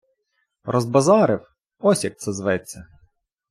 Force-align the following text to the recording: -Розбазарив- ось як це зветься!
-Розбазарив- 0.63 1.47
ось 1.79 2.03
як 2.03 2.19
це 2.19 2.33
зветься! 2.33 2.87